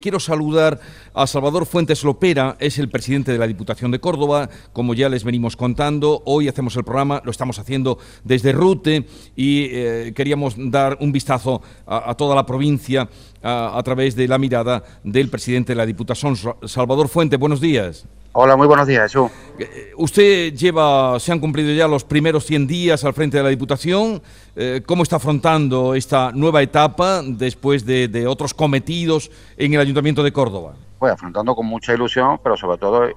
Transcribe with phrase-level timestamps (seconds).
[0.00, 0.78] Quiero saludar
[1.12, 5.24] a Salvador Fuentes Lopera, es el presidente de la Diputación de Córdoba, como ya les
[5.24, 10.98] venimos contando, hoy hacemos el programa, lo estamos haciendo desde Rute y eh, queríamos dar
[11.00, 13.08] un vistazo a, toda la provincia
[13.42, 18.06] a, a, través de la mirada del presidente de la Diputación, Salvador Fuentes, buenos días.
[18.40, 19.32] Hola, muy buenos días, Jesús.
[19.58, 23.48] Eh, usted lleva, se han cumplido ya los primeros 100 días al frente de la
[23.48, 24.22] Diputación.
[24.54, 30.32] Eh, ¿Cómo está afrontando esta nueva etapa después de, otros cometidos en el Ayuntamiento de
[30.32, 30.74] Córdoba?
[31.00, 33.08] Pues afrontando con mucha ilusión, pero sobre todo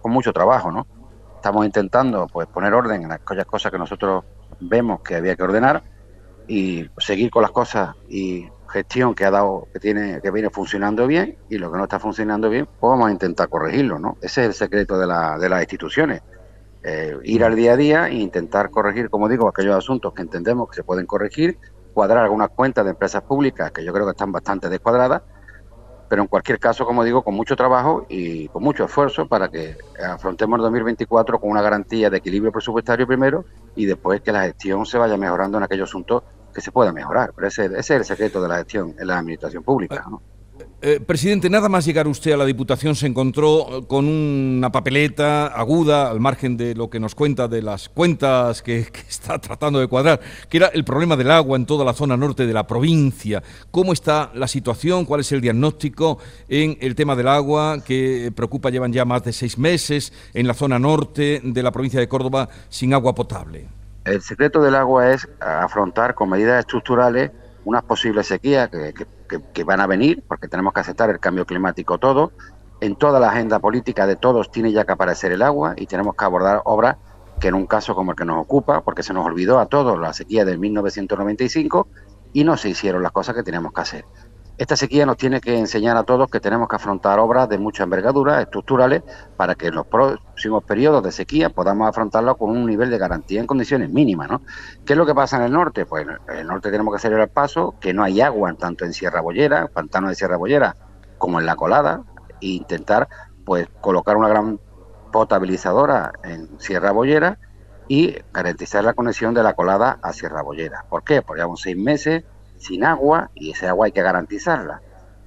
[0.00, 0.86] con mucho trabajo, ¿no?
[1.34, 4.22] Estamos intentando pues poner orden en aquellas cosas que nosotros
[4.60, 5.82] vemos que había que ordenar
[6.46, 11.06] y seguir con las cosas y gestión que ha dado, que tiene, que viene funcionando
[11.06, 14.16] bien y lo que no está funcionando bien, pues vamos a intentar corregirlo, ¿no?
[14.20, 16.22] Ese es el secreto de, la, de las instituciones.
[16.82, 20.68] Eh, ir al día a día e intentar corregir, como digo, aquellos asuntos que entendemos
[20.68, 21.58] que se pueden corregir,
[21.92, 25.22] cuadrar algunas cuentas de empresas públicas que yo creo que están bastante descuadradas,
[26.08, 29.76] pero en cualquier caso, como digo, con mucho trabajo y con mucho esfuerzo para que
[30.02, 33.44] afrontemos el 2024 con una garantía de equilibrio presupuestario primero
[33.76, 36.22] y después que la gestión se vaya mejorando en aquellos asuntos
[36.54, 37.32] que se pueda mejorar.
[37.34, 40.04] Pero ese, ese, es el secreto de la gestión en la administración pública.
[40.08, 40.22] ¿no?
[40.80, 46.08] Eh, presidente, nada más llegar usted a la Diputación se encontró con una papeleta aguda,
[46.08, 50.20] al margen de lo que nos cuenta de las cuentas que, está tratando de cuadrar,
[50.48, 53.42] que era el problema del agua en toda la zona norte de la provincia.
[53.72, 55.04] ¿Cómo está la situación?
[55.04, 58.70] ¿Cuál es el diagnóstico en el tema del agua que preocupa?
[58.70, 62.48] Llevan ya más de seis meses en la zona norte de la provincia de Córdoba
[62.68, 63.77] sin agua potable.
[64.08, 67.30] El secreto del agua es afrontar con medidas estructurales
[67.66, 72.32] unas posibles sequías que, van a venir, porque tenemos que aceptar el cambio climático todo.
[72.80, 76.14] En toda la agenda política de todos tiene ya que aparecer el agua y tenemos
[76.14, 76.96] que abordar obras
[77.38, 79.98] que en un caso como el que nos ocupa, porque se nos olvidó a todos
[79.98, 81.88] la sequía de 1995
[82.32, 84.04] y no se hicieron las cosas que teníamos que hacer.
[84.58, 87.84] Esta sequía nos tiene que enseñar a todos que tenemos que afrontar obras de mucha
[87.84, 89.04] envergadura, estructurales,
[89.36, 93.38] para que en los próximos periodos de sequía podamos afrontarlo con un nivel de garantía
[93.38, 94.28] en condiciones mínimas.
[94.28, 94.42] ¿no?
[94.84, 95.86] ¿Qué es lo que pasa en el norte?
[95.86, 98.92] Pues en el norte tenemos que hacer el paso, que no hay agua tanto en
[98.92, 100.74] Sierra Bollera, pantano de Sierra Bollera,
[101.18, 102.02] como en la colada,
[102.40, 103.08] e intentar
[103.44, 104.58] pues colocar una gran
[105.12, 107.38] potabilizadora en Sierra Bollera
[107.86, 110.84] y garantizar la conexión de la colada a Sierra Bollera.
[110.90, 111.22] ¿Por qué?
[111.22, 112.24] Porque llevamos seis meses
[112.58, 114.82] sin agua y ese agua hay que garantizarla.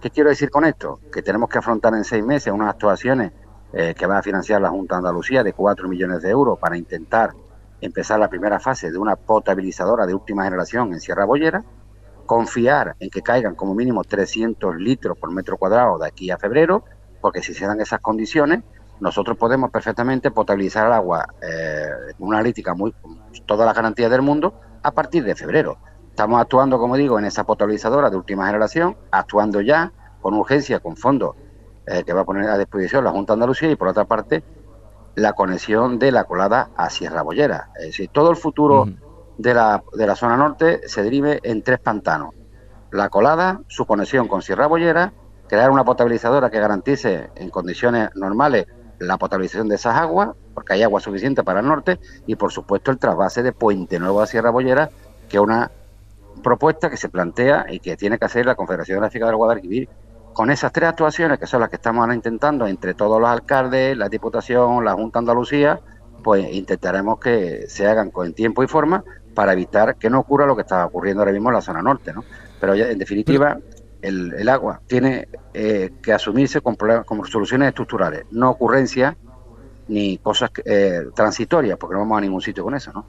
[0.00, 1.00] ¿Qué quiero decir con esto?
[1.12, 3.32] Que tenemos que afrontar en seis meses unas actuaciones
[3.72, 6.76] eh, que va a financiar la Junta de Andalucía de 4 millones de euros para
[6.76, 7.32] intentar
[7.80, 11.64] empezar la primera fase de una potabilizadora de última generación en Sierra Bollera,
[12.26, 16.84] confiar en que caigan como mínimo 300 litros por metro cuadrado de aquí a febrero,
[17.20, 18.62] porque si se dan esas condiciones,
[19.00, 22.94] nosotros podemos perfectamente potabilizar el agua, eh, una analítica muy,
[23.46, 25.78] todas las garantías del mundo, a partir de febrero.
[26.12, 30.94] Estamos actuando, como digo, en esa potabilizadora de última generación, actuando ya con urgencia, con
[30.94, 31.36] fondos
[31.86, 34.44] eh, que va a poner a disposición la Junta de Andalucía y, por otra parte,
[35.14, 37.70] la conexión de la colada a Sierra Bollera.
[37.76, 38.90] Es decir, todo el futuro
[39.38, 42.34] de, la, de la zona norte se derive en tres pantanos.
[42.90, 45.14] La colada, su conexión con Sierra Bollera,
[45.48, 48.66] crear una potabilizadora que garantice en condiciones normales
[48.98, 52.90] la potabilización de esas aguas, porque hay agua suficiente para el norte, y por supuesto
[52.90, 54.90] el trasvase de Puente Nuevo a Sierra Bollera,
[55.30, 55.70] que es una
[56.42, 59.88] propuesta que se plantea y que tiene que hacer la Confederación Gráfica del Guadalquivir
[60.32, 63.96] con esas tres actuaciones que son las que estamos ahora intentando entre todos los alcaldes,
[63.96, 65.80] la Diputación, la Junta Andalucía,
[66.22, 69.04] pues intentaremos que se hagan con tiempo y forma
[69.34, 72.12] para evitar que no ocurra lo que está ocurriendo ahora mismo en la zona norte,
[72.12, 72.24] ¿no?
[72.60, 73.58] Pero en definitiva,
[74.00, 76.76] el, agua tiene eh, que asumirse con,
[77.26, 79.16] soluciones estructurales, no ocurrencias
[79.88, 83.04] ni cosas eh, transitorias, porque no vamos a ningún sitio con eso, ¿no?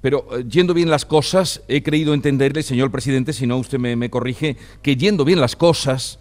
[0.00, 4.10] Pero eh, yendo bien las cosas, he creído entenderle, señor presidente, si no usted me,
[4.10, 6.18] corrige, que yendo bien las cosas,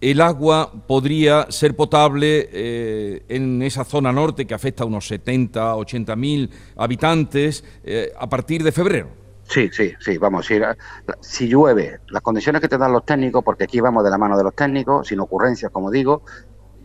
[0.00, 5.76] el agua podría ser potable eh, en esa zona norte que afecta a unos 70,
[5.76, 9.08] 80 mil habitantes eh, a partir de febrero.
[9.46, 10.58] Sí, sí, sí, vamos, si,
[11.20, 14.38] si llueve, las condiciones que te dan los técnicos, porque aquí vamos de la mano
[14.38, 16.22] de los técnicos, sin ocurrencias, como digo,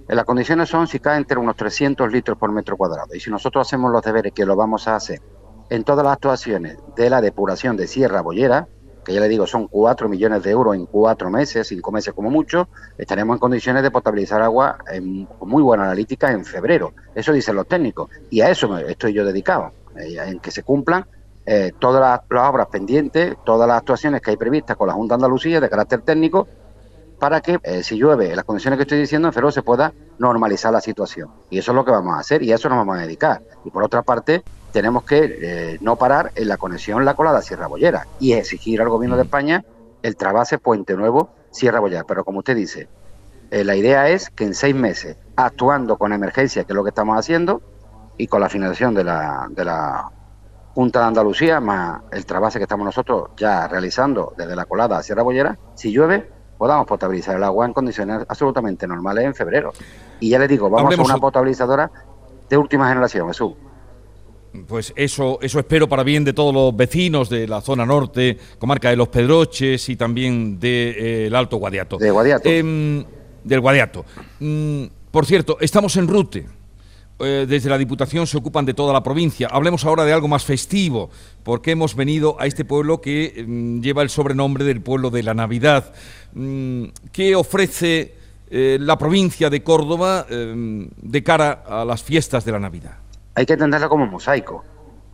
[0.07, 3.13] las condiciones son si cae entre unos 300 litros por metro cuadrado.
[3.13, 5.21] Y si nosotros hacemos los deberes, que lo vamos a hacer,
[5.69, 8.67] en todas las actuaciones de la depuración de Sierra Bollera,
[9.03, 12.29] que ya le digo son 4 millones de euros en cuatro meses, cinco meses como
[12.29, 12.67] mucho,
[12.97, 16.93] estaremos en condiciones de potabilizar agua en, con muy buena analítica en febrero.
[17.15, 21.05] Eso dicen los técnicos y a eso estoy yo dedicado, eh, en que se cumplan
[21.45, 25.15] eh, todas las, obras pendientes, todas las actuaciones que hay previstas con la Junta de
[25.15, 26.47] Andalucía de carácter técnico,
[27.19, 29.93] para que eh, si llueve en las condiciones que estoy diciendo en febrero se pueda
[30.17, 31.29] normalizar la situación.
[31.49, 33.41] Y eso es lo que vamos a hacer y a eso nos vamos a dedicar.
[33.65, 37.67] Y por otra parte, tenemos que eh, no parar en la conexión La Colada Sierra
[37.67, 39.63] Bollera y exigir al gobierno de España
[40.01, 42.05] el trabase Puente Nuevo Sierra Bollera.
[42.05, 42.87] Pero como usted dice,
[43.51, 46.89] Eh, la idea es que en seis meses, actuando con emergencia, que es lo que
[46.89, 47.61] estamos haciendo,
[48.15, 50.11] y con la financiación de la, de la
[50.75, 55.01] Junta de Andalucía, más el trabajo que estamos nosotros ya realizando desde la colada a
[55.01, 59.71] Sierra Bollera, si llueve, podamos potabilizar el agua en condiciones absolutamente normales en febrero.
[60.19, 61.89] Y ya le digo, vamos a una potabilizadora
[62.49, 63.53] de última generación, Jesús.
[64.67, 68.89] Pues eso, eso espero para bien de todos los vecinos de la zona norte, comarca
[68.89, 71.97] de los Pedroches y también del Alto Guadiato.
[71.97, 72.49] De Guadiato.
[72.49, 73.05] Em,
[73.41, 74.03] del Guadiato.
[74.41, 76.45] Mm, por cierto, estamos en Rute.
[77.19, 79.49] Eh, desde la Diputación se ocupan de toda la provincia.
[79.51, 81.09] Hablemos ahora de algo más festivo,
[81.43, 85.33] porque hemos venido a este pueblo que mm, lleva el sobrenombre del pueblo de la
[85.33, 85.93] Navidad.
[86.33, 88.15] Mm, ¿Qué ofrece
[88.49, 92.97] eh, la provincia de Córdoba em, de cara a las fiestas de la Navidad?
[93.39, 94.65] hay que entenderla como mosaico,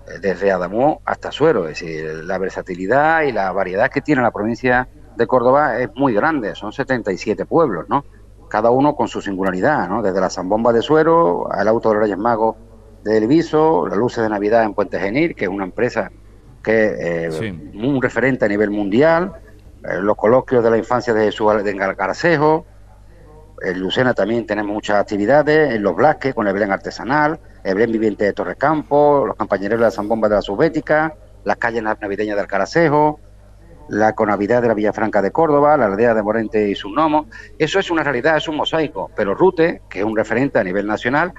[0.07, 4.31] eh, desde Adamó hasta Suero, es decir, la versatilidad y la variedad que tiene la
[4.31, 8.03] provincia de Córdoba es muy grande, son 77 pueblos, ¿no?
[8.49, 10.01] Cada uno con su singularidad, ¿no?
[10.01, 12.55] Desde la zambomba de Suero al auto de los Reyes Magos
[13.03, 16.11] de Elviso, las luces de Navidad en Puente Genil, que es una empresa
[16.63, 19.33] que es eh, un referente a nivel mundial,
[19.83, 22.65] eh, los coloquios de la infancia de Jesús de Engalcaracejo,
[23.61, 27.91] en Lucena también tenemos muchas actividades, en Los Blasques con el Belén artesanal, el Belén
[27.91, 32.41] viviente de Torrecampo, los compañeros de la Zambomba de la Subbética, las calles navideñas de
[32.41, 33.19] Alcaracejo,
[33.89, 37.27] la Conavidad de la Villafranca de Córdoba, la aldea de Morente y sus gnomos.
[37.57, 40.87] Eso es una realidad, es un mosaico, pero Rute, que es un referente a nivel
[40.87, 41.33] nacional,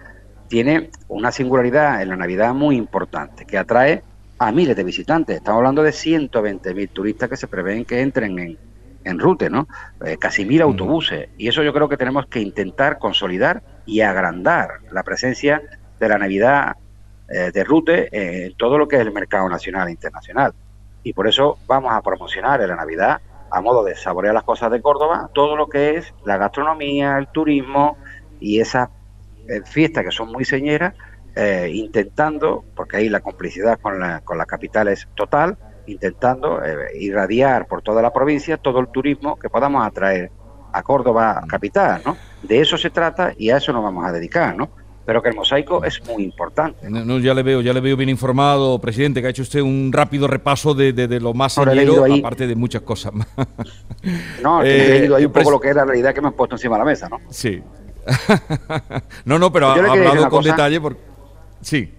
[0.48, 4.02] tiene una singularidad en la Navidad muy importante, que atrae
[4.38, 5.36] a miles de visitantes.
[5.36, 8.58] Estamos hablando de 120.000 turistas que se prevén que entren en,
[9.04, 9.66] en Rute, ¿no?
[10.04, 11.30] Eh, casi mil autobuses.
[11.38, 15.62] Y eso yo creo que tenemos que intentar consolidar y agrandar la presencia
[15.98, 16.76] de la Navidad
[17.28, 18.08] eh, de Rute
[18.46, 20.52] en todo lo que es el mercado nacional e internacional.
[21.06, 24.72] Y por eso vamos a promocionar en la Navidad, a modo de saborear las cosas
[24.72, 27.96] de Córdoba, todo lo que es la gastronomía, el turismo
[28.40, 28.88] y esas
[29.46, 30.94] eh, fiestas que son muy señeras,
[31.70, 35.56] intentando, porque ahí la complicidad con la, con la capital es total,
[35.86, 40.32] intentando eh, irradiar por toda la provincia todo el turismo que podamos atraer
[40.72, 42.16] a Córdoba capital, ¿no?
[42.42, 44.70] De eso se trata y a eso nos vamos a dedicar, ¿no?
[45.06, 46.90] Pero que el mosaico es muy importante.
[46.90, 47.18] ¿no?
[47.20, 50.26] ya le veo, ya le veo bien informado, presidente, que ha hecho usted un rápido
[50.26, 53.28] repaso de, de, lo más señero, aparte de muchas cosas más.
[54.42, 56.34] no, he eh, leído ahí un poco lo que es la realidad que me han
[56.34, 57.20] puesto encima de la mesa, ¿no?
[57.30, 57.62] Sí.
[59.24, 61.00] no, no, pero ha hablado con detalle porque...
[61.60, 61.92] Sí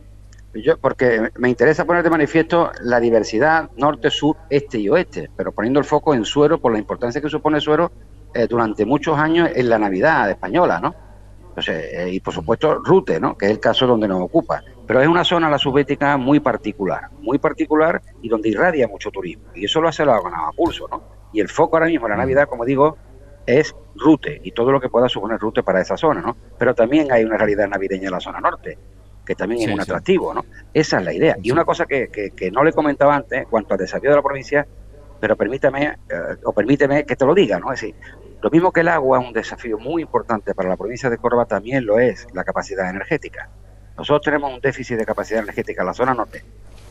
[0.81, 5.79] porque me interesa poner de manifiesto la diversidad norte, sur, este y oeste, pero poniendo
[5.79, 7.91] el foco en Suero por la importancia que supone Suero
[8.33, 10.95] eh, durante muchos años en la Navidad española, ¿no?
[11.67, 13.37] Eh, y por supuesto Rute, ¿no?
[13.37, 14.63] Que es el caso donde nos ocupa.
[14.85, 19.45] Pero es una zona, la subbética, muy particular, muy particular y donde irradia mucho turismo.
[19.55, 21.03] Y eso lo hace la ganado a pulso, ¿no?
[21.33, 22.97] Y el foco ahora mismo en la Navidad, como digo,
[23.45, 26.37] es Rute y todo lo que pueda suponer Rute para esa zona, ¿no?
[26.57, 28.77] Pero también hay una realidad navideña en la zona norte
[29.27, 30.45] que también es un atractivo, ¿no?
[30.73, 31.35] Esa es la idea.
[31.43, 34.65] Y una cosa que, que, no le comentaba antes, cuanto al desafío de la provincia,
[35.19, 37.73] pero permítame, eh, o permíteme que te lo diga, ¿no?
[37.73, 37.95] Es decir,
[38.41, 41.85] lo mismo que el agua un desafío muy importante para la provincia de Córdoba, también
[41.85, 43.49] lo es la capacidad energética.
[43.97, 46.43] Nosotros tenemos un déficit de capacidad energética en la zona norte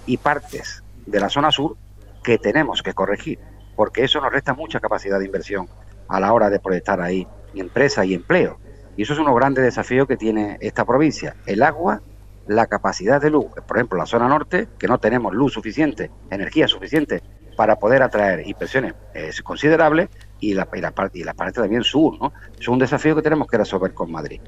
[0.07, 1.77] y partes de la zona sur
[2.25, 3.39] que tenemos que corregir,
[3.77, 5.69] porque eso nos resta mucha capacidad de inversión
[6.09, 8.59] a la hora de proyectar ahí empresa y empleo.
[8.97, 11.37] Y eso es uno de los grandes desafíos que tiene esta provincia.
[11.47, 12.01] El agua
[12.47, 16.69] la capacidad de luz, por ejemplo, la zona norte, que no tenemos luz suficiente, energía
[16.69, 17.23] suficiente
[17.57, 20.09] para poder atraer inversiones es considerables
[20.41, 22.33] y la, y la, parte, y la parte también sur, ¿no?
[22.59, 24.41] Es un desafío que tenemos que resolver con Madrid.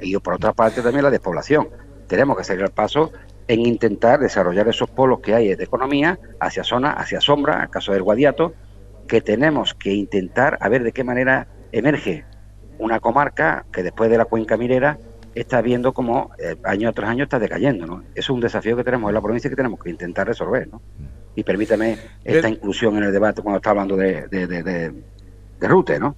[0.00, 1.68] Y por otra parte también la despoblación.
[2.06, 3.12] Tenemos que salir al paso
[3.48, 7.70] en intentar desarrollar esos polos que hay de economía hacia zona, hacia sombra, en el
[7.70, 8.54] caso del Guadiato,
[9.06, 12.24] que tenemos que intentar a ver de qué manera emerge
[12.78, 14.98] una comarca que después de la cuenca minera
[15.34, 18.02] está viendo cómo eh, año tras año está decayendo, ¿no?
[18.14, 20.80] Eso es un desafío que tenemos en la provincia que tenemos que intentar resolver, ¿no?
[21.34, 24.92] Y permítame esta inclusión en el debate cuando está hablando de, de, de,
[25.60, 26.16] Rute, ¿no?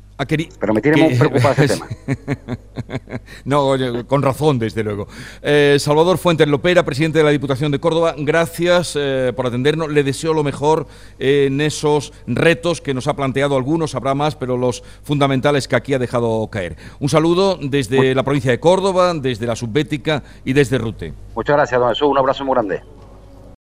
[0.58, 1.86] Pero me tiene muy preocupado ese tema.
[3.44, 3.76] no,
[4.06, 5.08] con razón, desde luego.
[5.42, 9.90] Eh, Salvador Fuentes Lopera, presidente de la Diputación de Córdoba, gracias eh, por atendernos.
[9.90, 10.86] Le deseo lo mejor
[11.18, 15.92] en esos retos que nos ha planteado algunos, habrá más, pero los fundamentales que aquí
[15.92, 16.76] ha dejado caer.
[16.98, 21.12] Un saludo desde la provincia de Córdoba, desde la Subbética y desde Rute.
[21.34, 22.08] Muchas gracias, don Jesús.
[22.08, 22.95] Un abrazo muy grande.